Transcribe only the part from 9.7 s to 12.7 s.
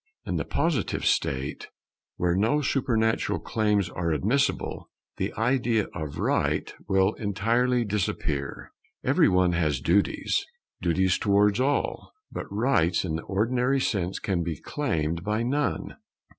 duties, duties towards all; but